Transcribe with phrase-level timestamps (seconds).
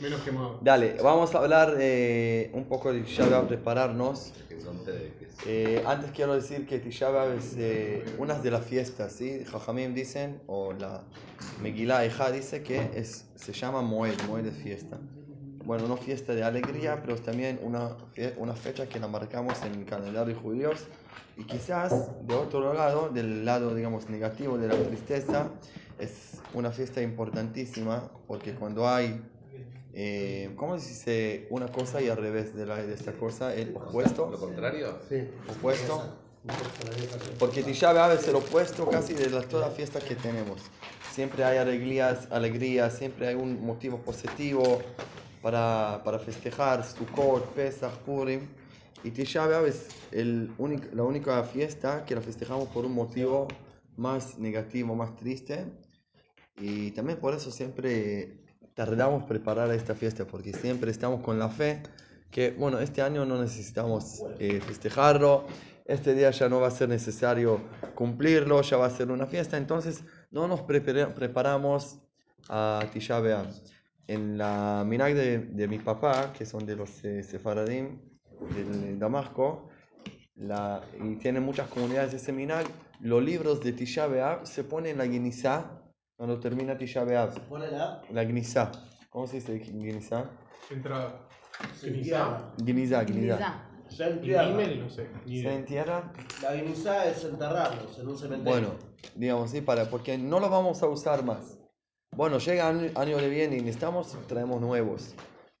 [0.00, 0.60] Menos quemado.
[0.62, 4.32] Dale, vamos a hablar eh, un poco de Tisha B'Av, prepararnos.
[5.46, 9.44] Eh, antes quiero decir que Tisha B'Av es eh, una de las fiestas, ¿sí?
[9.44, 11.02] Jajamim dicen, o la
[11.62, 14.98] Megillah Eja dice que es, se llama Moed, Moed es fiesta.
[15.64, 17.96] Bueno, no fiesta de alegría, pero es también una,
[18.36, 20.86] una fecha que la marcamos en el calendario judíos.
[21.36, 25.50] Y quizás, de otro lado, del lado, digamos, negativo de la tristeza,
[25.98, 29.20] es una fiesta importantísima, porque cuando hay
[29.94, 33.54] eh, ¿Cómo se dice una cosa y al revés de, la, de esta cosa?
[33.54, 34.28] El opuesto.
[34.30, 34.98] ¿Lo contrario?
[35.08, 35.28] Sí.
[35.50, 36.14] Opuesto.
[37.38, 40.60] Porque Tisha B'Av es el opuesto casi de las, todas las fiestas que tenemos.
[41.12, 44.78] Siempre hay alegrías, alegrías, siempre hay un motivo positivo
[45.42, 48.46] para, para festejar Sukkot, Pesach, Purim.
[49.04, 53.48] Y Tisha B'Av es el único- la única fiesta que la festejamos por un motivo
[53.96, 55.66] más negativo, más triste.
[56.60, 58.47] Y también por eso siempre
[58.78, 61.82] tardamos preparar esta fiesta, porque siempre estamos con la fe
[62.30, 65.46] que, bueno, este año no necesitamos eh, festejarlo,
[65.84, 67.60] este día ya no va a ser necesario
[67.96, 71.98] cumplirlo, ya va a ser una fiesta, entonces no nos prepara- preparamos
[72.48, 73.46] a Tisha B'Av.
[74.06, 77.98] En la minag de, de mi papá, que son de los eh, sefaradim
[78.54, 79.70] del Damasco,
[80.36, 82.64] la, y tienen muchas comunidades ese minag,
[83.00, 85.77] los libros de Tisha B'Av se ponen en la Guinizá
[86.18, 87.40] cuando termina Tisha B'Av.
[87.48, 88.72] Pone la La Gnizá.
[89.08, 90.28] ¿Cómo se dice Gnizá?
[90.68, 91.28] Entrada.
[91.80, 92.52] Guinizá.
[92.58, 93.64] Gnizá, Gnizá.
[93.88, 94.48] Se entierra.
[94.48, 95.08] Gimel, no sé.
[95.24, 96.12] ¿Se entierra?
[96.42, 98.52] La guinizá es enterrarlos en un cementerio.
[98.52, 98.74] Bueno,
[99.14, 101.58] digamos, sí, para, porque no lo vamos a usar más.
[102.14, 105.14] Bueno, llega año, año de bien y necesitamos, traemos nuevos.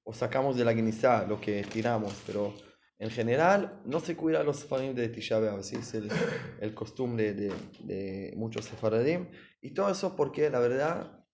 [0.04, 2.52] O sacamos de la Gnizá lo que tiramos, pero
[2.98, 5.76] en general no se cuida los sefaradim de Tisha B'Av, ¿sí?
[5.76, 7.52] es el, costumbre de,
[7.84, 9.28] de muchos sefaradim.
[9.60, 11.24] Y todo eso porque la verdad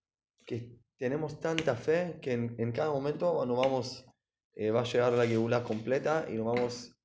[0.44, 4.04] que tenemos tanta fe que en, cada momento vamos,
[4.54, 6.96] eh, va a llegar la Geula completa y nos vamos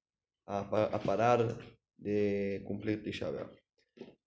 [0.45, 1.57] a, a parar
[1.97, 3.51] de cumplir Tisha B'Av.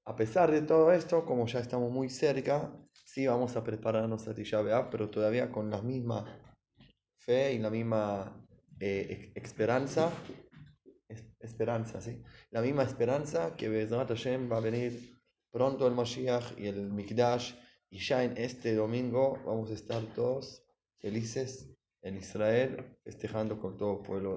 [0.04, 4.34] A pesar de todo esto, como ya estamos muy cerca, sí vamos a prepararnos a
[4.34, 6.24] Tisha B'Av, pero todavía con la misma
[7.18, 8.42] fe y la misma
[8.84, 10.10] eh, esperanza,
[11.08, 12.20] es- esperanza, ¿sí?
[12.50, 14.92] La misma esperanza que Bezrat Hashem va a venir
[15.52, 17.54] pronto el Mashiach y el Mikdash,
[17.90, 20.64] y ya en este domingo vamos a estar todos
[20.98, 21.68] felices
[22.02, 24.32] en Israel, festejando con todo el pueblo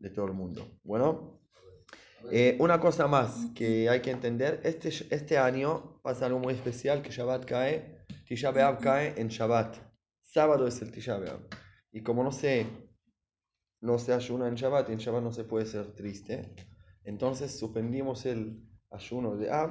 [0.00, 0.80] de todo el mundo.
[0.82, 1.40] Bueno,
[2.32, 7.00] eh, una cosa más que hay que entender, este, este año pasa algo muy especial,
[7.02, 9.76] que Shabbat cae, Tisha B'Av cae en Shabbat.
[10.24, 11.40] Sábado es el Tisha B'Av.
[11.92, 12.66] Y como no se,
[13.80, 16.54] no se ayuna en Shabbat, y en Shabbat no se puede ser triste,
[17.04, 19.70] entonces suspendimos el ayuno de Av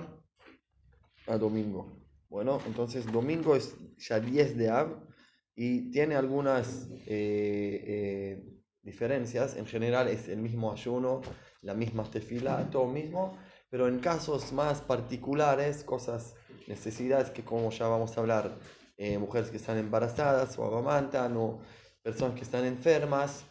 [1.28, 1.98] a domingo.
[2.30, 5.08] Bueno, entonces domingo es ya 10 de Av
[5.56, 9.56] y tiene algunas eh, eh, diferencias.
[9.56, 11.22] En general es el mismo ayuno,
[11.62, 13.38] la misma tefila, todo mismo,
[13.70, 16.36] pero en casos más particulares, cosas,
[16.68, 18.58] necesidades que como ya vamos a hablar,
[18.98, 21.60] eh, mujeres que están embarazadas o amamantan o
[22.02, 23.46] personas que están enfermas,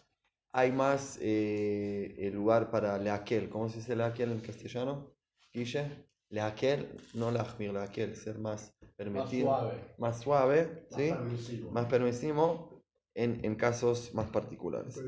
[0.57, 3.51] hay más eh, el lugar para leaquel.
[3.51, 5.13] ¿Cómo se dice leaquel en castellano?
[5.53, 6.07] Guille.
[6.31, 9.95] Leaquel, no lajmir, leaquel, ser más más permitido, suave.
[9.99, 11.11] más suave, Más ¿sí?
[11.11, 11.71] permisivo.
[11.71, 12.83] más permisivo
[13.15, 14.99] en, en casos más particulares.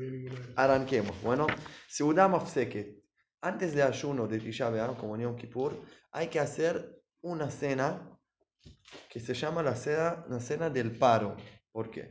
[0.55, 1.19] Arranquemos.
[1.23, 1.47] Bueno,
[1.87, 3.03] Seudam Afseket.
[3.41, 5.73] Antes de ayuno de Tisha como en Yom Kippur,
[6.11, 8.07] hay que hacer una cena
[9.09, 11.35] que se llama la cena, la cena del paro.
[11.71, 12.07] ¿Por qué?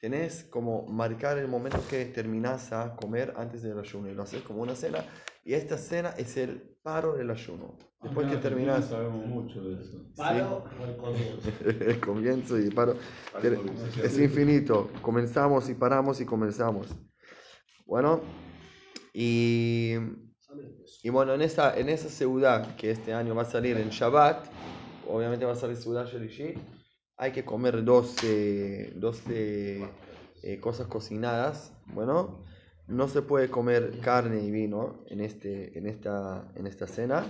[0.00, 4.40] Tenés como marcar el momento que terminás a comer antes del ayuno y lo haces
[4.40, 5.04] como una cena.
[5.44, 7.76] Y esta cena es el paro del ayuno.
[8.02, 10.06] Después que terminás sabemos mucho de eso.
[10.16, 11.50] Paro o el comienzo.
[11.68, 12.96] el comienzo y paro.
[14.02, 14.90] Es infinito.
[15.02, 16.86] Comenzamos y paramos y comenzamos.
[17.84, 18.22] Bueno,
[19.12, 19.96] y,
[21.02, 24.46] y bueno, en esa, en esa ciudad que este año va a salir en Shabbat,
[25.06, 26.54] obviamente va a salir ciudad Shelishi,
[27.20, 29.88] hay que comer 12, 12
[30.42, 31.70] eh, cosas cocinadas.
[31.84, 32.46] Bueno,
[32.86, 37.26] no se puede comer carne y vino en, este, en, esta, en esta cena.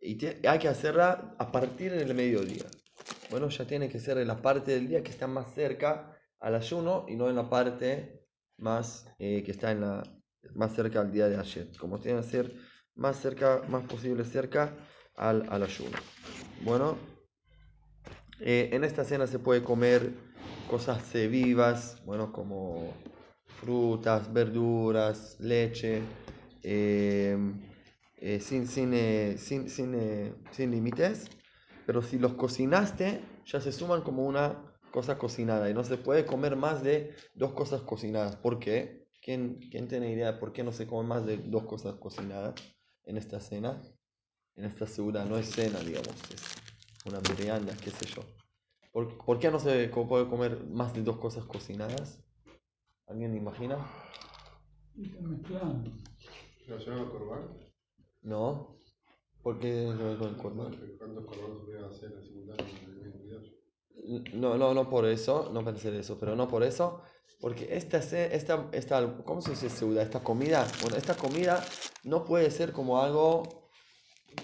[0.00, 2.64] Y hay que hacerla a partir del mediodía.
[3.30, 6.54] Bueno, ya tiene que ser en la parte del día que está más cerca al
[6.54, 8.24] ayuno y no en la parte
[8.56, 10.02] más eh, que está en la
[10.54, 11.70] más cerca al día de ayer.
[11.78, 12.54] Como tiene que ser
[12.94, 14.74] más cerca, más posible cerca
[15.14, 15.98] al, al ayuno.
[16.62, 17.09] Bueno,
[18.40, 20.12] eh, en esta cena se puede comer
[20.68, 22.92] cosas eh, vivas, bueno, como
[23.60, 26.02] frutas, verduras, leche,
[26.62, 27.36] eh,
[28.16, 28.92] eh, sin, sin,
[29.38, 31.28] sin, sin, sin límites.
[31.86, 36.26] Pero si los cocinaste, ya se suman como una cosas cocinadas y no se puede
[36.26, 38.36] comer más de dos cosas cocinadas.
[38.36, 39.08] ¿Por qué?
[39.22, 42.54] ¿Quién, quién tiene idea de por qué no se come más de dos cosas cocinadas
[43.04, 43.80] en esta cena?
[44.56, 46.14] En esta segura, no es cena, digamos,
[47.06, 48.22] una merienda, qué sé yo.
[48.92, 52.22] ¿Por, por qué no se puede comer más de dos cosas cocinadas?
[53.06, 53.78] ¿Alguien imagina?
[54.96, 55.90] Y está mezclando.
[56.66, 57.70] ¿Relacionado al corbán?
[58.22, 58.76] No.
[59.42, 60.96] ¿Por qué tiene que ver con el corbán?
[60.98, 62.30] ¿Cuántos corbanos se pueden hacer?
[64.34, 67.02] No, no, no por eso, no pensé eso, pero no por eso,
[67.40, 69.68] porque esta, esta, esta ¿cómo se dice?
[70.00, 71.66] Esta comida, bueno, esta comida
[72.04, 73.59] no puede ser como algo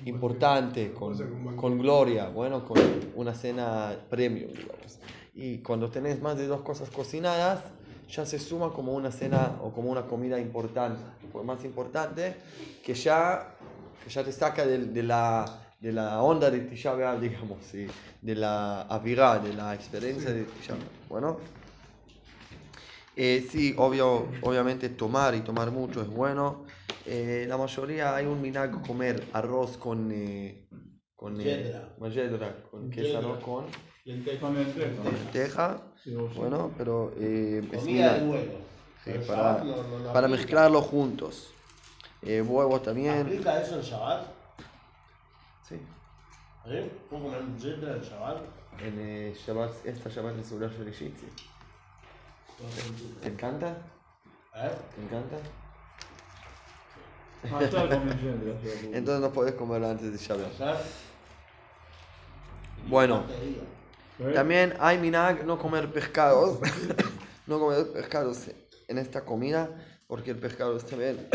[0.05, 2.79] importante, con, con gloria, bueno, con
[3.15, 4.99] una cena premium, digamos.
[5.35, 7.63] Y cuando tenés más de dos cosas cocinadas,
[8.09, 11.01] ya se suma como una cena o como una comida importante,
[11.45, 12.37] más importante,
[12.85, 13.55] que ya,
[14.03, 15.45] que ya te saca de, de la,
[15.81, 17.87] de la onda de Tisha digamos, ¿sí?
[18.23, 20.75] de la avirá, de la experiencia de Tisha.
[21.09, 21.39] Bueno,
[23.17, 26.65] eh, sí, obvio, obviamente tomar y tomar mucho es bueno.
[27.09, 30.11] Eh, la mayoría hay un minag comer arroz con...
[30.13, 30.69] Eh,
[31.15, 31.95] con eh, Yedra.
[31.99, 33.19] mayedra, con ¿qué es Yedra.
[33.21, 33.67] arroz con
[34.05, 34.41] Lenteja.
[34.41, 35.31] Con lenteja.
[35.33, 35.93] teja.
[36.03, 36.35] Cebolla.
[36.35, 38.47] Bueno, pero eh, es Comida de minag,
[39.05, 40.29] sí, para, no- no para aplica.
[40.29, 41.55] mezclarlo juntos.
[42.23, 43.21] Eh, huevos también.
[43.23, 44.27] ¿Aplica eso en Shabbat?
[45.63, 45.75] Sí.
[46.67, 47.07] ¿Eh?
[47.09, 48.43] ¿Puedo comer yedra en Shabbat?
[48.83, 51.29] En eh, Shabbat, esta Shabbat es Urash Bereshit, sí.
[53.23, 53.77] ¿Te encanta?
[54.55, 54.71] ¿Eh?
[54.95, 55.37] ¿Te encanta?
[55.37, 55.85] Ayer comí
[56.95, 57.36] yedra, yo.
[58.95, 60.53] Entonces no podés comerlo antes de Shabbat.
[62.89, 63.25] Bueno.
[64.19, 64.33] ¿Eh?
[64.35, 66.59] También hay minag no comer pescados,
[67.47, 68.49] no comer pescados
[68.89, 69.69] en esta comida,
[70.07, 71.29] porque el pescado es también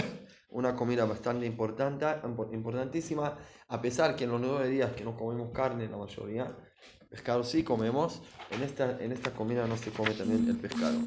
[0.49, 3.37] una comida bastante importante, impor- importantísima,
[3.67, 6.51] a pesar que en los nueve días que no comemos carne, la mayoría,
[7.09, 10.97] pescado sí comemos, en esta, en esta comida no se come también el pescado.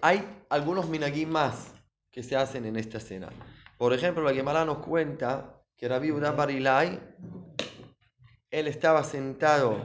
[0.00, 1.72] Hay algunos minagim más
[2.12, 3.30] que se hacen en esta cena.
[3.78, 6.98] Por ejemplo, la Gemara nos cuenta que Rabbi Uda Barilai,
[8.50, 9.76] él estaba sentado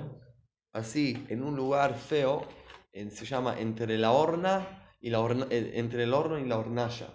[0.72, 2.46] así en un lugar feo,
[2.94, 4.66] en- se llama entre la horna
[5.02, 7.14] y la horna- eh, entre el horno y la hornalla.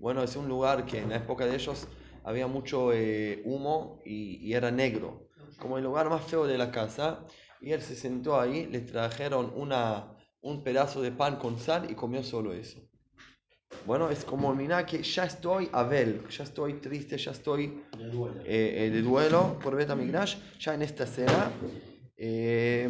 [0.00, 1.86] Bueno, es un lugar que en la época de ellos
[2.24, 5.28] había mucho eh, humo y, y era negro,
[5.60, 7.24] como el lugar más feo de la casa.
[7.60, 11.94] Y él se sentó ahí, le trajeron una, un pedazo de pan con sal y
[11.94, 12.80] comió solo eso.
[13.86, 18.40] Bueno, es como mira que ya estoy Abel, ya estoy triste, ya estoy De duelo.
[18.44, 19.76] eh, eh, de duelo por
[20.58, 21.50] ya en esta cena.
[22.16, 22.88] Eh,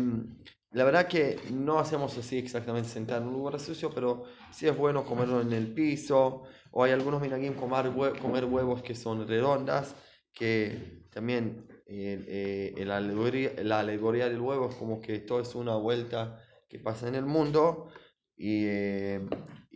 [0.73, 4.77] la verdad que no hacemos así exactamente sentar en un lugar sucio, pero sí es
[4.77, 6.43] bueno comerlo en el piso.
[6.73, 9.95] O hay algunos minagim comer, hue- comer huevos que son redondas,
[10.33, 15.55] que también eh, eh, la, alegoría, la alegoría del huevo es como que todo es
[15.55, 16.39] una vuelta
[16.69, 17.89] que pasa en el mundo.
[18.37, 19.27] Y, eh,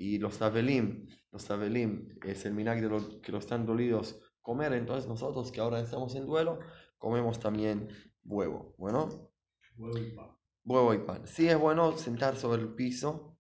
[0.03, 4.73] y los abelim, los abelim es el minag de los que los están dolidos comer.
[4.73, 6.59] Entonces nosotros que ahora estamos en duelo,
[6.99, 7.89] comemos también
[8.25, 8.75] huevo.
[8.79, 9.31] Bueno,
[9.77, 10.27] Huevo y pan.
[10.65, 11.27] huevo y pan.
[11.27, 13.39] Sí es bueno sentar sobre el piso.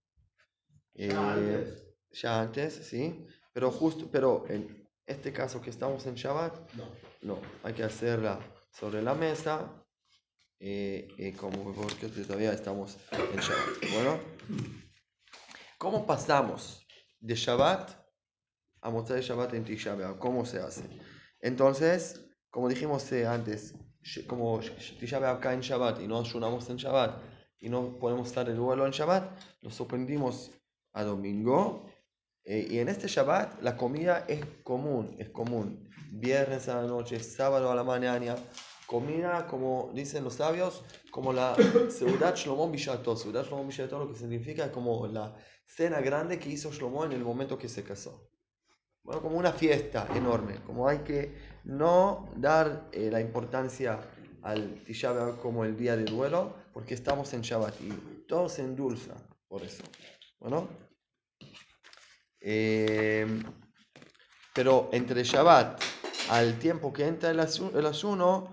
[0.95, 1.85] Ya eh, antes.
[2.13, 3.27] ya antes, sí.
[3.53, 6.85] Pero justo, pero en este caso que estamos en Shabbat, No.
[7.23, 8.39] no, hay que hacerla
[8.71, 9.69] sobre la mesa.
[10.61, 13.93] eh, eh, como porque todavía estamos en Shabbat.
[13.95, 14.21] Bueno,
[15.83, 16.87] ¿cómo pasamos
[17.19, 17.91] de Shabbat
[18.83, 19.97] a Motzai Shabbat en Tisha?
[20.21, 20.85] ¿Cómo se hace?
[21.41, 23.75] Entonces, como dijimos eh, antes,
[24.29, 27.21] como sh- Tisha cae en Shabbat y no ayunamos en Shabbat
[27.59, 29.25] y no podemos estar el vuelo en Shabbat,
[29.63, 30.53] lo sorprendimos
[30.93, 31.91] a domingo.
[32.45, 35.91] eh, y en este Shabbat la comida es común, es común.
[36.13, 38.37] Viernes a la noche, sábado a la mañana,
[38.87, 41.55] comida, como dicen los sabios, como la
[41.91, 43.17] Seudat Shlomo Bishato.
[43.17, 45.35] Seudat Shlomo Bishato lo que significa como la
[45.67, 48.29] cena grande que hizo Shlomo en el momento que se casó.
[49.05, 51.35] Bueno, como una fiesta enorme, como hay que
[51.65, 53.99] no dar eh, la importancia
[54.43, 59.15] al Tisha como el día de duelo, porque estamos en Shabbat y todo se endulza
[59.49, 59.83] por eso.
[60.39, 60.69] Bueno,
[62.41, 63.27] eh,
[64.55, 65.81] pero entre Shabbat
[66.31, 68.51] al tiempo que entra el, asu- el ayuno,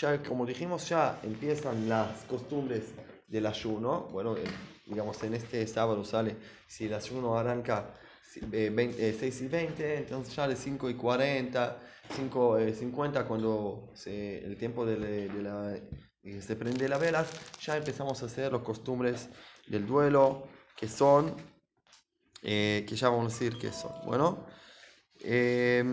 [0.00, 2.84] ya como dijimos, ya empiezan las costumbres
[3.26, 4.08] del ayuno.
[4.12, 4.44] Bueno, eh,
[4.86, 6.36] digamos, en este sábado sale,
[6.66, 7.94] si el ayuno arranca
[8.32, 11.78] si- eh, 20, eh, 6 y 20, entonces ya de 5 y 40,
[12.14, 14.96] 5, eh, 50, cuando se- el tiempo de,
[15.28, 15.74] de la,
[16.22, 17.26] eh, se prende las velas,
[17.64, 19.28] ya empezamos a hacer las costumbres
[19.66, 21.34] del duelo, que son,
[22.42, 23.92] eh, que ya vamos a decir que son.
[24.06, 24.46] Bueno,
[25.20, 25.84] eh,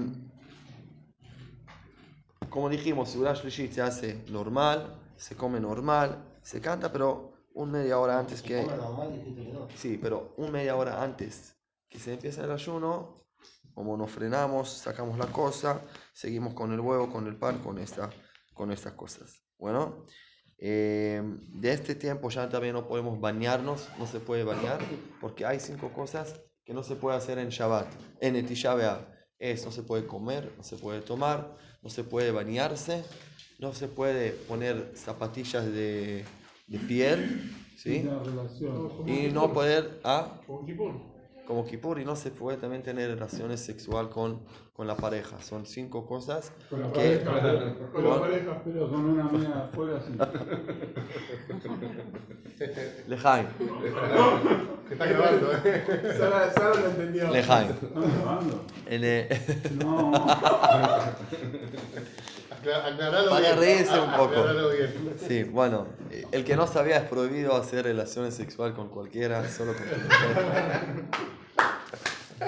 [2.56, 8.00] como dijimos, Seudat Shlishit se hace normal, se come normal, se canta, pero un media
[8.00, 8.66] hora antes que...
[9.76, 11.54] Sí, pero un media hora antes
[11.90, 13.18] que se empiece el ayuno,
[13.74, 15.82] como nos frenamos, sacamos la cosa,
[16.14, 18.10] seguimos con el huevo, con el pan, con, esta,
[18.54, 19.44] con estas cosas.
[19.58, 20.06] Bueno,
[20.58, 21.22] eh,
[21.56, 24.80] de este tiempo ya también no podemos bañarnos, no se puede bañar,
[25.20, 27.88] porque hay cinco cosas que no se puede hacer en Shabbat,
[28.22, 29.14] en el Tisha B'Av.
[29.52, 33.04] Es, no se puede comer, no se puede tomar, no se puede bañarse,
[33.60, 36.25] no se puede poner zapatillas de,
[36.68, 38.08] de piel, ¿sí?
[39.06, 40.42] Y no poder, ah,
[41.46, 42.00] Como Kipur.
[42.00, 44.42] y no se puede también tener relaciones sexual con,
[44.75, 45.41] con la pareja.
[45.41, 47.17] Son cinco cosas Con la que...
[47.17, 47.74] pareja.
[47.94, 48.62] Con la pareja.
[48.65, 50.12] Pero con una mina afuera sí.
[53.08, 53.48] Lejaim,
[54.88, 56.15] Que está grabando, ¿eh?
[56.17, 57.29] Sara, Sara lo entendió.
[57.32, 57.70] Lejaim.
[57.72, 58.65] ¿Están grabando?
[58.88, 60.13] Eh, No.
[62.51, 63.60] Acla- Aclaralo Para bien.
[63.60, 64.24] reírse un poco.
[64.39, 64.94] Aclaralo bien.
[65.27, 65.88] Sí, bueno,
[66.32, 70.00] el que no sabía es prohibido hacer relaciones sexuales con cualquiera, solo con mujer.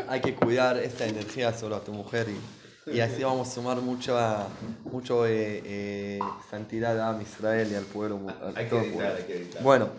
[0.10, 3.78] Hay que cuidar esta energía solo a tu mujer y, y así vamos a sumar
[3.82, 4.48] mucha,
[4.92, 8.18] mucho eh, eh, santidad a Israel y al pueblo.
[8.18, 9.16] mu- a Hay que todo editar, pueblo.
[9.18, 9.64] hay que editar.
[9.64, 9.90] Bueno,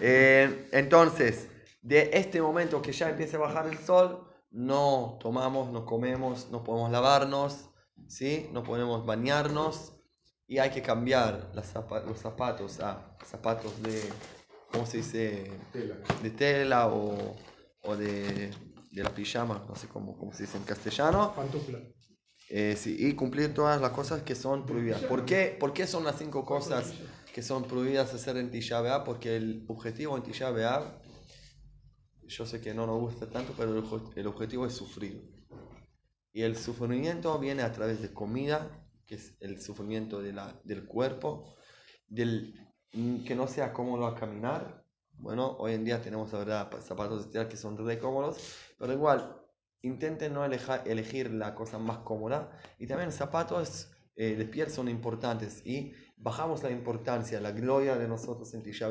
[0.00, 1.48] eh, entonces,
[1.82, 6.62] de este momento que ya empieza a bajar el sol, no tomamos, no comemos, no
[6.64, 7.68] podemos lavarnos,
[8.08, 8.48] ¿sí?
[8.52, 9.92] no podemos bañarnos
[10.48, 14.00] y hay que cambiar las zapa- los zapatos a zapatos de,
[14.70, 15.50] ¿cómo se dice?
[15.72, 15.96] Tela.
[16.22, 17.36] De tela o,
[17.82, 18.50] o de,
[18.96, 21.34] de la pijama, no sé cómo, cómo se dice en castellano.
[21.36, 21.78] Pantufla.
[22.48, 25.02] Eh, sí, y cumplir todas las cosas que son prohibidas.
[25.02, 26.94] ¿Por qué, ¿Por qué son las cinco cosas
[27.34, 29.04] que son prohibidas hacer en Tisha?
[29.04, 30.50] Porque el objetivo en Tisha
[32.22, 33.84] yo sé que no nos gusta tanto, pero el,
[34.16, 35.30] el objetivo es sufrir.
[36.32, 40.86] Y el sufrimiento viene a través de comida, que es el sufrimiento de la, del
[40.86, 41.54] cuerpo,
[42.08, 42.54] del
[43.26, 44.85] que no sea cómodo a caminar.
[45.18, 46.32] Bueno, hoy en día tenemos,
[46.70, 48.38] pa- zapatos tela que son re cómodos,
[48.78, 49.40] pero igual,
[49.82, 52.50] intenten no eleja- elegir la cosa más cómoda.
[52.78, 58.08] Y también zapatos eh, de piel son importantes y bajamos la importancia, la gloria de
[58.08, 58.88] nosotros en Tisha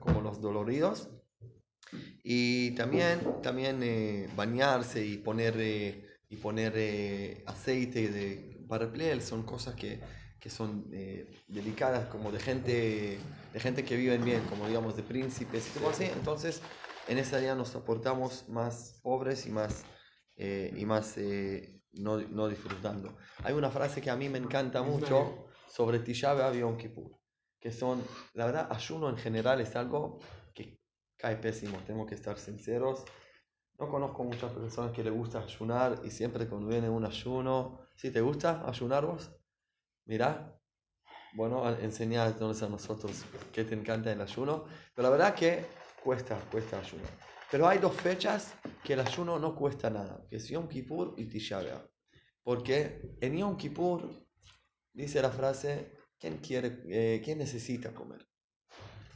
[0.00, 1.08] como los doloridos.
[2.22, 6.72] Y también, también eh, bañarse y poner, eh, y poner
[7.46, 10.00] aceite de, para son cosas que,
[10.38, 10.86] que son
[11.48, 13.18] delicadas, como de gente,
[13.52, 16.04] de gente que viven bien, como digamos de príncipes y todo así.
[16.04, 16.62] Entonces,
[17.08, 19.84] en esa área nos aportamos más pobres y más,
[20.36, 23.16] eh, y más eh, no, no disfrutando.
[23.42, 27.18] Hay una frase que a mí me encanta mucho sobre Tisha B'Av y Yom Kippur,
[27.58, 28.02] que son,
[28.34, 30.18] la verdad, ayuno en general es algo
[30.54, 30.80] que
[31.16, 33.04] cae pésimo, tengo que estar sinceros.
[33.78, 38.10] No conozco muchas personas que les gusta ayunar y siempre cuando viene un ayuno, ¿sí
[38.10, 39.32] te gusta ayunar vos?
[40.04, 40.59] Mirá,
[41.34, 45.64] bueno, enseñándonos a nosotros que te encanta el ayuno, pero la verdad que
[46.02, 47.10] cuesta, cuesta ayunar.
[47.50, 51.26] Pero hay dos fechas que el ayuno no cuesta nada, que es Yom Kippur y
[51.26, 51.60] Tisha.
[52.42, 54.26] Porque en Yom Kippur
[54.92, 58.26] dice la frase, ¿quién, quiere, eh, ¿quién necesita comer?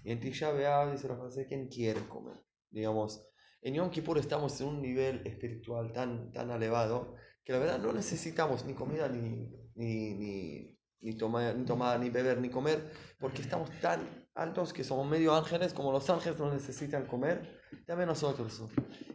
[0.03, 0.53] Y en Tisha
[0.91, 2.37] dice la frase, ¿quién quiere comer?
[2.71, 3.25] Digamos,
[3.63, 7.93] en Yom Kippur estamos en un nivel espiritual tan, tan elevado que la verdad no
[7.93, 10.74] necesitamos ni comida, ni, ni, ni,
[11.05, 14.01] ni, tomar, ni tomar, ni beber, ni comer, porque estamos tan
[14.35, 18.63] altos que somos medio ángeles, como los ángeles no necesitan comer, también nosotros.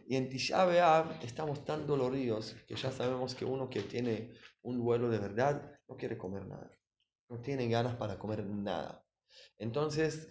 [0.06, 4.32] Y en Tisha B'Av estamos tan doloridos que ya sabemos que uno que tiene
[4.62, 6.70] un duelo de verdad no quiere comer nada,
[7.28, 9.04] no tiene ganas para comer nada.
[9.58, 10.28] Entonces,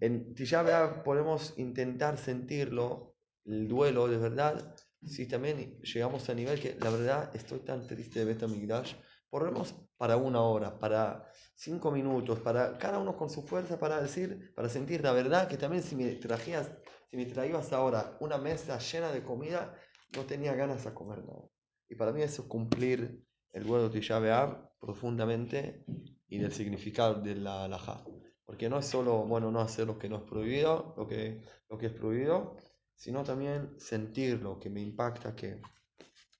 [0.00, 6.60] en Tisha B'Av podemos intentar sentirlo, el duelo de verdad, si también llegamos a nivel
[6.60, 8.94] que la verdad estoy tan triste de Bet Amigdash,
[9.28, 13.78] por lo menos para una hora, para cinco minutos, para cada uno con su fuerza
[13.78, 16.70] para decir, para sentir la verdad que también si me trajías,
[17.10, 19.74] si me traías ahora una mesa llena de comida,
[20.16, 21.48] no tenía ganas de comer nada.
[21.88, 23.22] Y para mí eso es cumplir
[23.52, 25.84] el duelo de Tisha B'Av profundamente
[26.26, 28.04] y del significado de la halajá.
[28.44, 31.78] Porque no es solo, bueno, no hacer lo que no es prohibido, lo que, lo
[31.78, 32.56] que es prohibido,
[32.94, 35.60] sino también sentir lo que me impacta, que,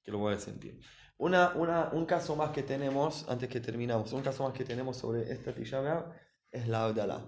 [0.02, 0.80] que lo voy a sentir.
[1.22, 4.96] Una, una, un caso más que tenemos, antes que terminamos, un caso más que tenemos
[4.96, 6.04] sobre esta Tisha
[6.50, 7.24] es la Abdalá.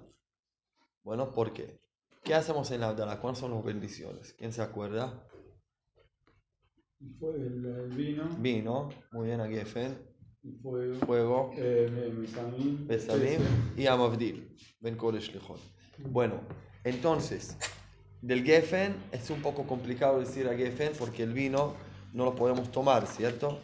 [1.05, 1.79] Bueno, ¿por qué?
[2.25, 3.21] ¿Qué hacemos en la Abdalá?
[3.21, 4.33] ¿Cuáles son las bendiciones?
[4.33, 5.25] ¿Quién se acuerda?
[7.21, 9.97] Fue el, vino, Vino, muy bien, a Geffen,
[10.43, 13.43] y fue fuego, eh, mesamín, Besamim
[13.77, 15.61] y Amavdil, Ben Kodesh Lejón.
[15.99, 16.41] Bueno,
[16.83, 17.57] entonces,
[18.23, 21.77] del Geffen es un poco complicado decir a Geffen porque el vino
[22.13, 23.61] no lo podemos tomar, ¿cierto?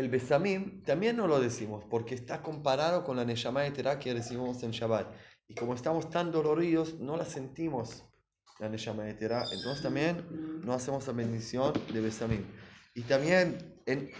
[0.00, 4.62] El Besamim también no lo decimos porque está comparado con la Neshama Eterá que recibimos
[4.62, 5.06] en Shabbat.
[5.46, 8.02] Y como estamos tan doloridos, no la sentimos
[8.60, 9.44] la Neshama Yetera.
[9.52, 10.24] Entonces también
[10.64, 12.46] no hacemos la bendición de Besamim.
[12.94, 13.58] Y también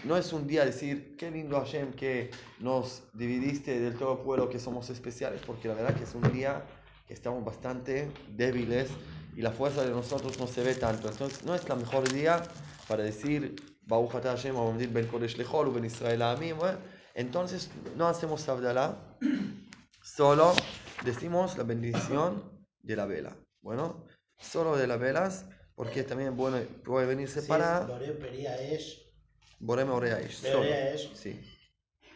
[0.03, 4.59] no es un día decir, qué lindo Hashem que nos dividiste del todo pueblo que
[4.59, 6.63] somos especiales, porque la verdad que es un día
[7.07, 8.87] que estamos bastante débiles
[9.35, 11.09] y la fuerza de nosotros no se ve tanto.
[11.09, 12.43] Entonces no es el mejor día
[12.87, 13.55] para decir,
[13.91, 14.55] Baruch Hashem,
[14.93, 16.57] ben Kodesh lechol, ben Israel Amim.
[17.13, 19.17] Entonces no hacemos Abdalá,
[20.01, 20.53] solo
[21.03, 22.41] decimos la bendición
[22.81, 23.35] de la vela.
[23.61, 24.07] Bueno,
[24.37, 25.45] solo de las velas,
[25.75, 27.85] porque también bueno, puede venir separada.
[27.85, 29.11] Boré Pería es.
[29.59, 30.41] Borem Oreaish.
[31.13, 31.39] Sí.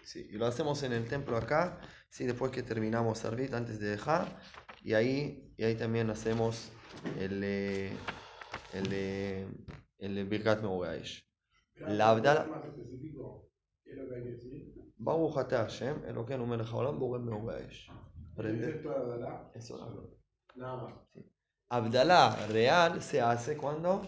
[0.02, 0.30] Sí.
[0.32, 4.40] Y lo hacemos en el templo acá, sí, después que terminamos servir, antes de dejar.
[4.82, 6.70] Y ahí, y ahí también hacemos
[7.20, 7.92] el, eh,
[8.72, 9.46] el, eh,
[9.98, 11.25] el Birkat Meoreaish.
[11.82, 13.50] La Abdala- más específico,
[13.84, 14.74] ¿qué es lo que hay que decir?
[14.98, 17.90] Baruch Hashem, Elokeinu melech haolam, Borem Meoreaish.
[18.34, 18.70] Aprende.
[18.70, 19.52] ¿Es esto de Abdalá?
[19.54, 20.18] Eso hablo.
[20.56, 20.94] Nada más.
[21.70, 24.02] Abdalá real se hace cuando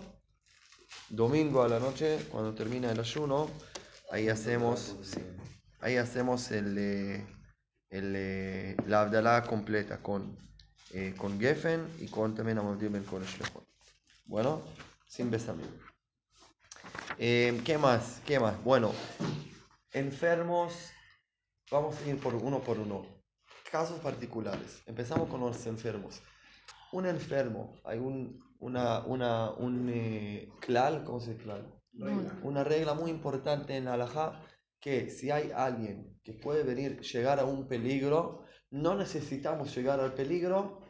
[1.09, 3.49] domingo a la noche, cuando termina el ayuno,
[4.11, 5.19] ahí hacemos, sí,
[5.81, 7.27] ahí hacemos el, eh,
[7.89, 10.37] el, eh, la Abdalá completa con,
[10.93, 13.65] eh, con Geffen y con también Amodim Ben Kodesh Lejot.
[14.25, 14.61] Bueno,
[15.07, 15.67] sin besamim.
[17.17, 18.21] Eh, ¿Qué más?
[18.25, 18.63] ¿Qué más?
[18.63, 18.91] Bueno,
[19.91, 20.91] enfermos,
[21.71, 23.05] vamos a ir por uno por uno.
[23.71, 24.81] Casos particulares.
[24.85, 26.21] Empezamos con los enfermos
[26.91, 31.73] un enfermo, hay un, una, una, un eh, klal, ¿cómo se dice klal?
[31.93, 32.39] Regla.
[32.43, 34.41] Una regla muy importante en la halajá,
[34.79, 40.13] que si hay alguien que puede venir, llegar a un peligro, no necesitamos llegar al
[40.13, 40.81] peligro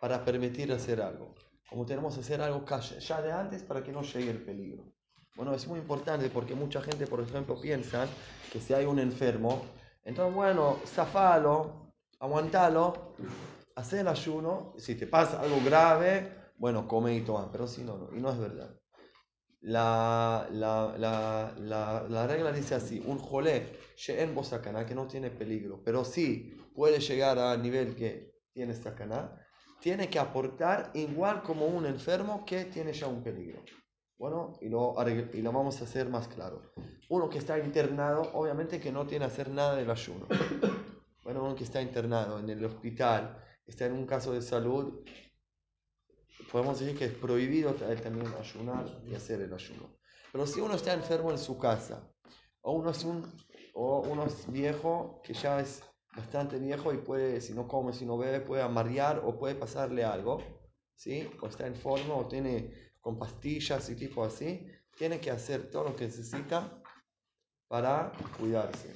[0.00, 1.34] para permitir hacer algo.
[1.68, 4.92] Como tenemos que hacer algo ya de antes para que no llegue el peligro.
[5.36, 8.08] Bueno, es muy importante porque mucha gente, por ejemplo, piensa
[8.50, 9.66] que si hay un enfermo,
[10.02, 13.14] entonces, bueno, zafalo, aguantalo,
[13.74, 17.98] hacer el ayuno, si te pasa algo grave, bueno, come y toma, pero si no,
[17.98, 18.80] no, y no es verdad.
[19.60, 25.06] La, la, la, la, la regla dice así, un jolé, she'en bo sakana, que no
[25.06, 29.38] tiene peligro, pero sí puede llegar a nivel que tiene sakana,
[29.80, 33.60] tiene que aportar igual como un enfermo que tiene ya un peligro.
[34.18, 34.94] Bueno, y lo,
[35.32, 36.62] y lo vamos a hacer más claro.
[37.08, 40.26] Uno que está internado, obviamente que no tiene que hacer nada del ayuno.
[41.22, 45.02] Bueno, uno que está internado en el hospital, está en un caso de salud,
[46.52, 49.96] podemos decir que es prohibido ta- también ayunar y hacer el ayuno.
[50.30, 52.08] Pero si uno está enfermo en su casa,
[52.62, 53.24] o uno es, un,
[53.74, 55.82] o uno es viejo, que ya es
[56.16, 60.04] bastante viejo y puede, si no come, si no bebe, puede amarrear o puede pasarle
[60.04, 60.38] algo,
[60.94, 61.28] ¿sí?
[61.42, 64.66] O está en forma o tiene con pastillas y tipo así,
[64.98, 66.82] tiene que hacer todo lo que necesita
[67.68, 68.92] para cuidarse.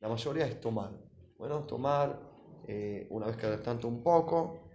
[0.00, 0.92] La mayoría es tomar.
[1.38, 2.20] Bueno, tomar
[2.68, 4.68] eh, una vez cada tanto un poco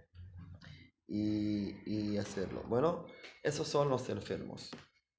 [1.06, 2.64] y, y hacerlo.
[2.66, 3.06] Bueno,
[3.44, 4.72] esos son los enfermos.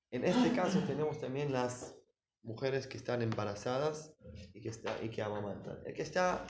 [0.09, 1.95] En este caso tenemos también las
[2.43, 4.13] mujeres que están embarazadas
[4.53, 5.79] y que, está, y que amamantan.
[5.85, 6.45] El que está,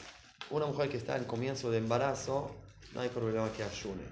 [0.49, 2.49] una mujer que está en comienzo de embarazo,
[2.95, 4.05] no hay problema que ayune.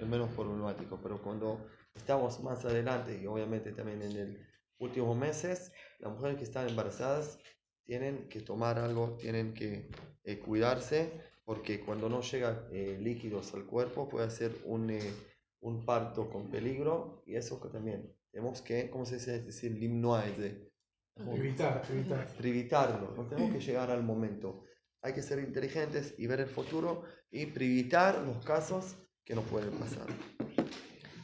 [0.00, 4.38] Es, menos problemático, pero cuando estamos más adelante y obviamente también en los
[4.78, 7.38] últimos meses, las mujeres que están embarazadas
[7.84, 9.90] tienen que tomar algo, tienen que
[10.24, 11.12] eh, cuidarse,
[11.44, 15.12] porque cuando no llega eh, líquidos al cuerpo puede ser un, eh,
[15.60, 19.36] un parto con peligro y eso que también tenemos que, ¿cómo se dice?
[19.36, 20.72] Es decir, limnoa de
[21.16, 22.26] Evitar, evitar.
[22.36, 24.64] privitarlo, no tenemos que llegar al momento.
[25.00, 29.70] Hay que ser inteligentes y ver el futuro y privitar los casos que nos pueden
[29.72, 30.06] pasar.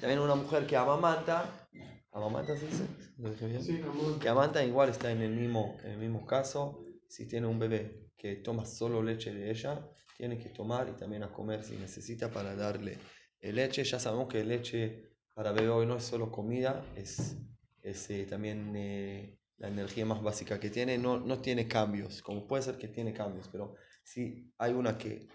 [0.00, 1.68] También una mujer que amamanta,
[2.12, 2.84] amamanta se dice,
[3.18, 3.62] ¿Lo dije bien?
[3.62, 3.80] Sí,
[4.20, 6.84] que amamanta igual está en el mismo, en el mismo caso.
[7.06, 9.86] Si tiene un bebé que toma solo leche de ella,
[10.16, 12.98] tiene que tomar y también a comer si necesita para darle
[13.40, 13.84] eh, leche.
[13.84, 17.36] Ya sabemos que leche para bebé hoy no es solo comida, es,
[17.82, 20.96] es eh, también eh, la energía más básica que tiene.
[20.96, 25.28] No, no tiene cambios, como puede ser que tiene cambios, pero si hay una que,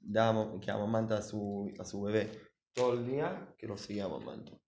[0.00, 2.30] da, que amamanta a su, a su bebé
[2.72, 4.60] todo el día, que lo siga amamantando.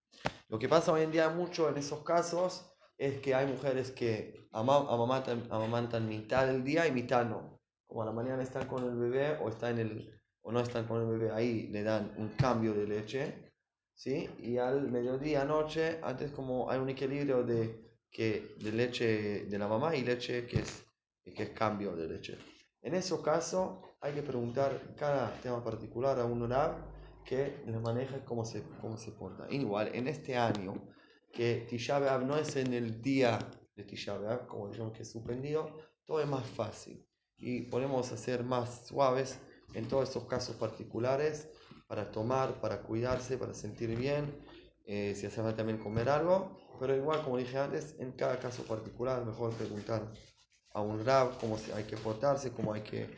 [0.48, 2.68] Lo que pasa hoy en día mucho en esos casos
[2.98, 7.60] es que hay mujeres que ama- amamantan, amamantan mitad del día y mitad no.
[7.86, 10.86] Como a la mañana están con el bebé o, está en el, o no están
[10.86, 13.52] con el bebé, ahí le dan un cambio de leche.
[13.94, 14.28] ¿sí?
[14.40, 19.68] Y al mediodía, noche, antes como hay un equilibrio de, que, de leche de la
[19.68, 20.84] mamá y leche que es,
[21.24, 22.38] que es cambio de leche.
[22.82, 26.76] En esos casos hay que preguntar cada tema particular a un orar
[27.24, 29.46] que les maneje cómo se, cómo se porta.
[29.48, 30.74] Igual, en este año,
[31.32, 33.38] que Tisha no es en el día
[33.76, 37.06] de Tisha como digamos que es suspendido, todo es más fácil.
[37.38, 39.38] Y podemos hacer más suaves
[39.74, 41.48] en todos estos casos particulares,
[41.86, 44.34] para tomar, para cuidarse, para sentir bien,
[44.86, 48.64] eh, si hace falta también comer algo, pero igual, como dije antes, en cada caso
[48.64, 50.10] particular, mejor preguntar
[50.72, 53.10] a un rab cómo se- hay que portarse, cómo hay que,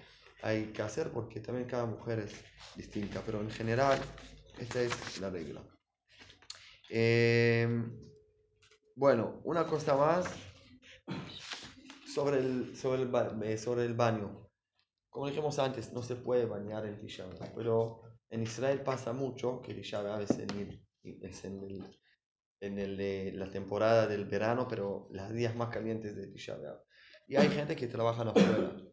[0.44, 2.34] hay que hacer, porque también cada mujer es
[2.76, 3.98] distinta, pero en general,
[4.58, 5.62] esta es la regla.
[6.90, 7.66] Eh,
[8.94, 10.26] bueno, una cosa más
[12.06, 14.50] sobre el, sobre el, eh, sobre el baño.
[15.08, 19.62] Como dijimos antes, no se puede bañar en Tisha B'Av, pero en Israel pasa mucho
[19.62, 20.84] que Tisha B'Av es en, el-
[21.22, 21.98] es en, el-
[22.60, 26.82] en el, la temporada del verano, pero los días más calientes de Tisha B'Av.
[27.28, 28.83] Y hay gente que trabaja afuera, a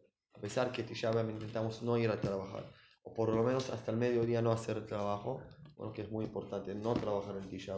[0.42, 2.64] pesar que Tisha intentamos no ir a trabajar,
[3.04, 5.40] o por lo menos hasta el mediodía no hacer trabajo,
[5.76, 7.76] bueno, que es muy importante, no trabajar en Tisha.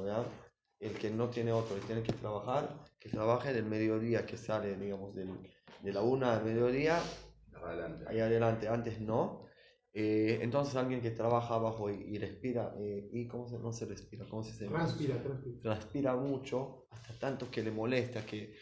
[0.81, 4.77] El que no tiene otro y tiene que trabajar, que trabaje del mediodía, que sale,
[4.77, 5.29] digamos, del,
[5.83, 7.01] de la una al mediodía,
[7.63, 8.05] Adelante.
[8.09, 9.45] ahí adelante, antes no.
[9.93, 13.85] Eh, entonces alguien que trabaja abajo y, y respira, eh, ¿y cómo se, no se
[13.87, 14.27] respira?
[14.29, 14.67] ¿Cómo se dice?
[14.67, 15.61] Transpira, transpira.
[15.63, 18.55] transpira mucho, hasta tanto que le molesta, que,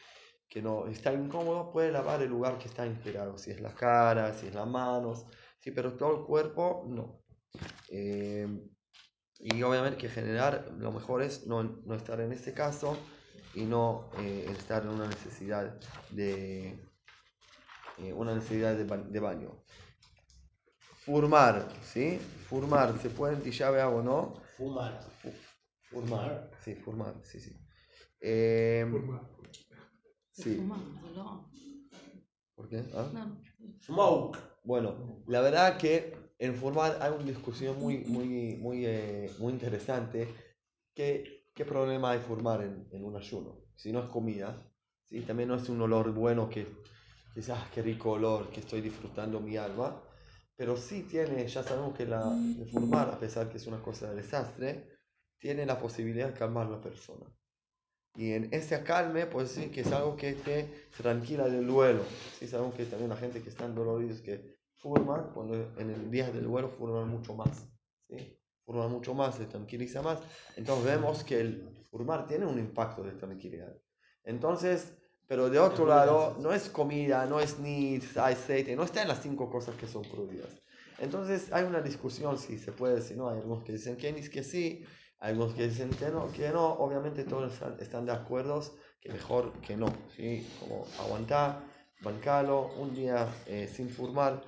[0.52, 4.34] que no está incómodo, puede lavar el lugar que está inspirado, si es la cara,
[4.34, 5.24] si es las manos,
[5.60, 7.22] sí, pero todo el cuerpo no.
[7.88, 8.46] Eh,
[9.40, 12.96] y obviamente que generar, lo mejor es no, no estar en este caso
[13.54, 15.74] y no eh, estar en una necesidad
[16.10, 16.68] de
[17.98, 19.50] eh, una necesidad de, ba- de baño.
[21.06, 22.18] Fumar, ¿sí?
[22.48, 24.34] Fumar, ¿se puede en Tisha o no?
[24.58, 25.00] Fumar.
[25.90, 27.56] Fumar, sí, fumar, sí, sí.
[28.20, 29.28] Eh, Forma-
[30.32, 30.60] sí.
[32.54, 32.84] ¿por qué?
[32.94, 33.08] ¿Ah?
[33.12, 33.36] No,
[33.84, 34.38] Smoke.
[34.64, 40.28] Bueno, la verdad que en fumar hay una discusión muy, muy, muy, eh, muy interesante.
[40.94, 43.56] ¿Qué, ¿Qué problema hay fumar en, en un ayuno?
[43.76, 44.56] Si no es comida,
[45.08, 45.20] ¿sí?
[45.22, 46.66] también no es un olor bueno que
[47.34, 50.00] quizás qué rico olor que estoy disfrutando mi alma,
[50.56, 52.22] pero sí tiene, ya sabemos que la,
[52.58, 54.88] el fumar, a pesar que es una cosa de desastre,
[55.38, 57.26] tiene la posibilidad de calmar a la persona.
[58.14, 62.02] Y en ese acalme, pues sí, que es algo que te tranquila del duelo.
[62.38, 66.30] Sí, sabemos que también la gente que están doloridos, que furman, cuando en el día
[66.30, 67.66] del duelo furman mucho más.
[68.08, 68.38] ¿sí?
[68.66, 70.18] Furman mucho más, se tranquiliza más.
[70.56, 73.74] Entonces vemos que el furmar tiene un impacto de tranquilidad.
[74.24, 74.92] Entonces,
[75.26, 79.22] pero de otro lado, no es comida, no es ni aceite, no está en las
[79.22, 80.62] cinco cosas que son prohibidas.
[80.98, 83.28] Entonces hay una discusión si se puede, si no.
[83.28, 84.84] Hay algunos que dicen que, que sí,
[85.22, 88.60] algunos que dicen que no, que no, obviamente todos están, de acuerdo
[89.00, 90.44] que mejor que no, ¿sí?
[90.58, 91.60] Como aguantar,
[92.00, 94.42] bancalo, un día eh, sin fumar,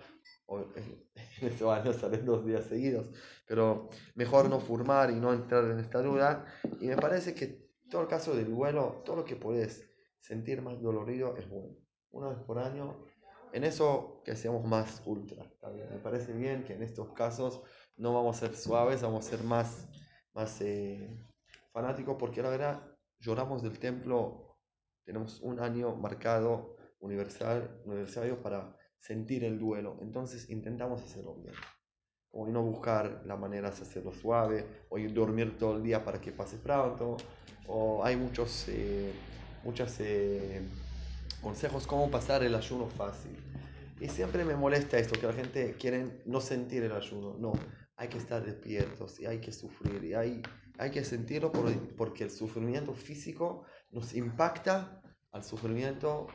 [0.47, 1.09] o, eh,
[1.41, 3.07] en este año salen dos días seguidos,
[3.47, 6.45] pero mejor no fumar y no entrar en esta duda.
[6.81, 10.83] Y me parece que todo el caso del vuelo, todo lo que puedes sentir más
[10.83, 11.77] dolorido es bueno.
[12.11, 13.07] Una vez por año,
[13.53, 15.49] en eso que seamos más ultra.
[15.91, 17.63] Me parece bien que en estos casos
[17.97, 19.89] no vamos a ser suaves, vamos a ser más
[20.35, 21.09] más eh,
[21.73, 22.83] fanáticos porque la verdad
[23.21, 24.59] lloramos del templo,
[25.05, 31.55] tenemos un año marcado universal, universario para sentir el duelo, entonces intentamos hacerlo bien.
[32.37, 34.67] O no buscar la manera de hacerlo suave,
[34.97, 37.17] ir dormir todo el día para que pase pronto,
[37.69, 39.13] o hay muchos, eh,
[40.01, 40.63] eh,
[41.41, 43.37] consejos cómo pasar el ayuno fácil.
[44.01, 47.37] Y siempre me molesta esto, que la gente quiere no sentir el ayuno.
[47.39, 47.53] No,
[47.97, 50.43] hay que estar despiertos y hay que sufrir y hay,
[50.79, 55.01] hay que sentirlo por- porque el sufrimiento físico nos impacta
[55.33, 56.27] al sufrimiento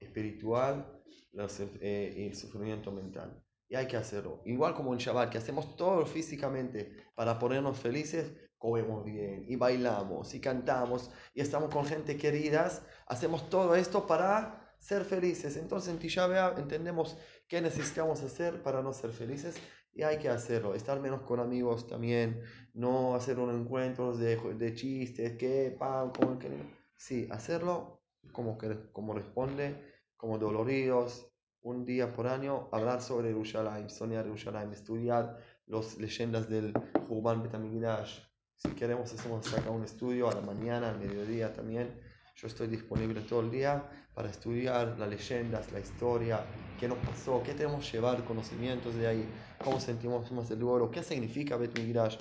[0.00, 1.00] espiritual
[1.32, 3.42] los, eh, y el sufrimiento mental.
[3.68, 4.40] Y hay que hacerlo.
[4.46, 10.34] Igual como en Shabbat, que hacemos todo físicamente para ponernos felices, comemos bien y bailamos
[10.34, 15.56] y cantamos y estamos con gente queridas, hacemos todo esto para ser felices.
[15.56, 19.56] Entonces en Tisha entendemos qué necesitamos hacer para no ser felices
[19.98, 20.76] y hay que hacerlo.
[20.76, 22.40] Estar menos con amigos también,
[22.72, 26.48] no hacer unos encuentros de, de chistes, qué, pam, como que...
[26.96, 28.00] Sí, hacerlo
[28.32, 29.76] como, que, como responde,
[30.16, 31.26] como doloridos,
[31.62, 36.72] un día por año, hablar sobre Yerushalayim, soñar Yerushalayim, estudiar las leyendas del
[37.08, 38.20] Jubán Betamigdash.
[38.54, 42.00] Si queremos, hacemos acá un estudio a la mañana, al mediodía también.
[42.36, 46.44] Yo estoy disponible todo el día para estudiar las leyendas, la historia,
[46.76, 49.28] qué nos pasó, qué tenemos que llevar conocimientos de ahí,
[49.62, 52.16] cómo sentimos más el duelo, qué significa Bet Midrash.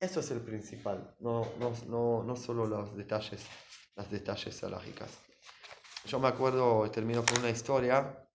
[0.00, 3.44] Eso es el principal, no, no, no, no solo los detalles,
[3.94, 5.10] las detalles alágicas.
[6.06, 8.26] Yo me acuerdo, termino con una historia,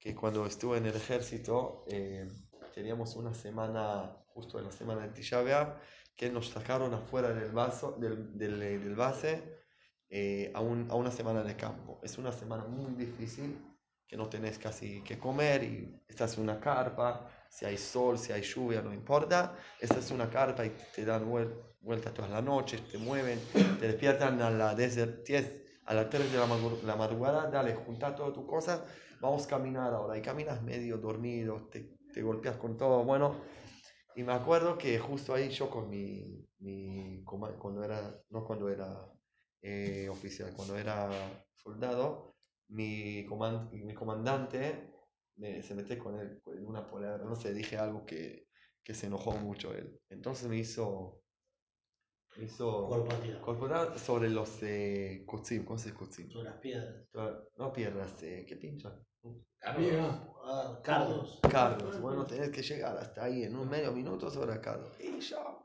[0.00, 2.26] que cuando estuve en el ejército, eh,
[2.74, 5.78] teníamos una semana, justo en la semana de Tisha B'Av,
[6.16, 9.57] que nos sacaron afuera del, vaso, del, del, del base
[10.10, 12.00] eh, a, un, a, una semana de campo.
[12.02, 13.58] Es una semana muy difícil,
[14.06, 18.32] que no tenés casi que comer y estás en una carpa si hay sol, si
[18.32, 19.56] hay lluvia, no importa.
[19.80, 23.40] Esta es una carpa y te dan vuel- vueltas todas las noches, te mueven,
[23.78, 25.52] te despiertan a las 10, 10,
[25.86, 26.46] a las 3 de la,
[26.84, 28.82] la madrugada, dale, junta todas tus cosas,
[29.20, 30.16] vamos a caminar ahora.
[30.16, 33.36] Y caminas medio dormido, te, te golpeas con todo, bueno.
[34.16, 39.06] Y me acuerdo que justo ahí yo con mi, mi cuando era, no cuando era
[39.62, 41.10] eh, oficial, cuando era
[41.54, 42.34] soldado,
[42.68, 44.90] mi, coman- mi comandante
[45.36, 48.48] me- se mete con él en una palabra, no sé, dije algo que,
[48.82, 50.00] que se enojó mucho él.
[50.10, 51.22] Entonces me hizo,
[52.36, 53.40] me hizo Corporativa.
[53.40, 56.28] corporal sobre los eh, kotzim, ¿cómo se dice?
[56.30, 57.06] Sobre las piedras.
[57.56, 59.04] No piedras, eh, ¿qué pinchan?
[59.76, 60.24] Viga.
[60.44, 61.40] Ah, cardos.
[61.50, 64.90] Carlos, bueno, tenés que llegar hasta ahí en un medio minuto sobre Carlos.
[65.00, 65.57] Y yo,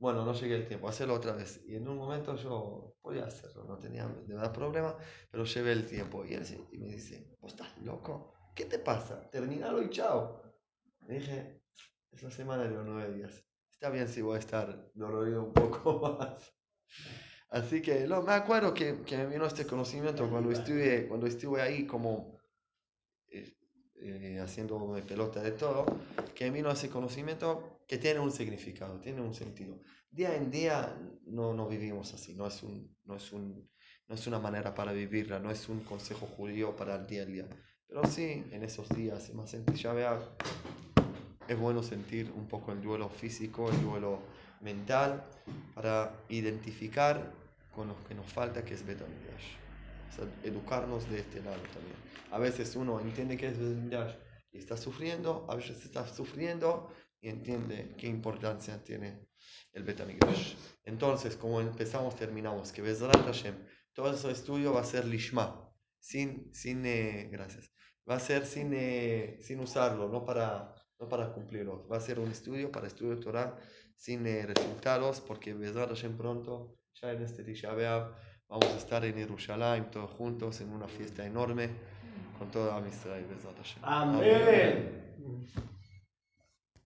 [0.00, 1.60] bueno, no llegué el tiempo, hacerlo otra vez.
[1.66, 4.96] Y en un momento yo podía hacerlo, no tenía de verdad problema,
[5.30, 6.24] pero llevé el tiempo.
[6.24, 8.32] Y él se- y me dice, ¿vos estás loco?
[8.54, 9.28] ¿Qué te pasa?
[9.30, 10.42] Terminalo y chao.
[11.06, 11.62] Le dije,
[12.12, 13.44] es la semana de los nueve días.
[13.70, 16.52] Está bien si voy a estar dolorido un poco más.
[17.50, 21.60] Así que no, me acuerdo que, que me vino este conocimiento cuando estuve, cuando estuve
[21.60, 22.38] ahí como
[23.28, 23.54] eh,
[23.96, 25.84] eh, haciéndome pelota de todo,
[26.34, 29.76] que me vino ese conocimiento que tiene un significado, tiene un sentido.
[30.12, 33.68] Día en día no, no vivimos así, no es, un, no, es un,
[34.06, 37.26] no es una manera para vivirla, no es un consejo judío para el día a
[37.26, 37.48] día.
[37.88, 39.92] Pero sí, en esos días, más en Tisha
[41.48, 44.20] es bueno sentir un poco el duelo físico, el duelo
[44.60, 45.24] mental,
[45.74, 47.32] para identificar
[47.74, 49.56] con lo que nos falta, que es Bet HaMikdash.
[50.10, 51.96] O sea, educarnos de este lado también.
[52.30, 54.14] A veces uno entiende que es Bet HaMikdash
[54.52, 56.88] y está sufriendo, a veces está sufriendo
[57.20, 59.28] y entiende qué importancia tiene
[59.72, 60.54] el Bet HaMikdash.
[60.84, 63.54] Entonces, como empezamos, terminamos, que Bezrat Hashem,
[63.92, 67.70] todo ese estudio va a ser Lishma, sin, sin eh, gracias,
[68.08, 72.18] va a ser sin, eh, sin usarlo, no para, no para cumplirlo, va a ser
[72.18, 73.56] un estudio para estudio Torah
[73.96, 77.72] sin eh, resultados, porque Bezrat Hashem pronto, ya en este Tisha
[78.48, 81.70] vamos a estar en Jerusalén todos juntos en una fiesta enorme
[82.38, 83.82] con toda Am Israel, Bezrat Hashem.
[83.82, 85.00] Amén.